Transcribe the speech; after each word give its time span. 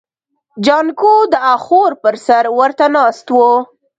جانکو 0.65 1.13
د 1.33 1.35
اخور 1.55 1.91
پر 2.01 2.15
سر 2.25 2.43
ورته 2.59 2.85
ناست 2.95 3.27
و. 3.35 3.37